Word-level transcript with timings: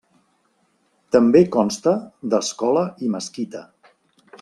També 1.17 1.43
consta 1.57 1.95
d'escola 2.35 2.87
i 3.09 3.15
mesquita. 3.19 3.67